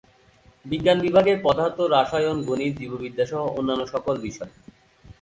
[0.65, 4.51] বিজ্ঞান বিভাগের পদার্থ, রসায়ন, গণিত, জীববিদ্যা সহ অন্যান্য সকল বিষয়।